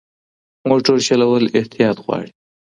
موټر 0.69 0.97
چلول 1.07 1.43
احتیاط 1.57 1.97
غواړي. 2.05 2.29